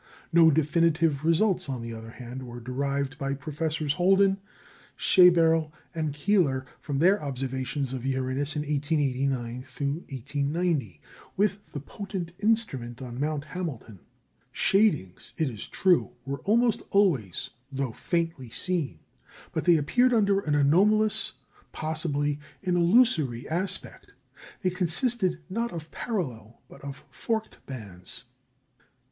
No 0.33 0.49
definitive 0.49 1.23
results, 1.23 1.69
on 1.69 1.83
the 1.83 1.93
other 1.93 2.09
hand, 2.09 2.41
were 2.47 2.59
derived 2.59 3.19
by 3.19 3.35
Professors 3.35 3.93
Holden, 3.93 4.39
Schaeberle, 4.97 5.71
and 5.93 6.11
Keeler 6.11 6.65
from 6.79 6.97
their 6.97 7.21
observations 7.21 7.93
of 7.93 8.03
Uranus 8.03 8.55
in 8.55 8.63
1889 8.63 10.51
90 10.53 11.01
with 11.37 11.59
the 11.73 11.79
potent 11.79 12.31
instrument 12.39 12.99
on 12.99 13.19
Mount 13.19 13.43
Hamilton. 13.45 13.99
Shadings, 14.51 15.33
it 15.37 15.51
is 15.51 15.67
true, 15.67 16.13
were 16.25 16.41
almost 16.45 16.81
always, 16.89 17.51
though 17.71 17.91
faintly, 17.93 18.49
seen; 18.49 19.01
but 19.53 19.65
they 19.65 19.77
appeared 19.77 20.15
under 20.15 20.39
an 20.39 20.55
anomalous, 20.55 21.33
possibly 21.73 22.39
an 22.63 22.75
illusory 22.75 23.47
aspect. 23.49 24.13
They 24.63 24.71
consisted, 24.71 25.41
not 25.47 25.71
of 25.71 25.91
parallel, 25.91 26.59
but 26.67 26.81
of 26.81 27.05
forked 27.11 27.63
bands. 27.67 28.23